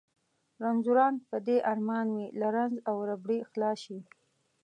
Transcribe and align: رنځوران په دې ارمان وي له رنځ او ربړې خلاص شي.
رنځوران 0.61 1.13
په 1.29 1.37
دې 1.47 1.57
ارمان 1.71 2.07
وي 2.15 2.27
له 2.39 2.47
رنځ 2.55 2.75
او 2.89 2.95
ربړې 3.09 3.39
خلاص 3.51 3.77
شي. 3.85 3.99